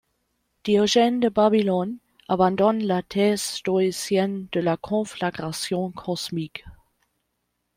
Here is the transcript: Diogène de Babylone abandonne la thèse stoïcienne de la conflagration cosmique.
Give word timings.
Diogène 0.63 1.19
de 1.19 1.29
Babylone 1.29 1.99
abandonne 2.27 2.83
la 2.83 3.03
thèse 3.03 3.39
stoïcienne 3.39 4.47
de 4.51 4.59
la 4.59 4.75
conflagration 4.75 5.91
cosmique. 5.91 6.63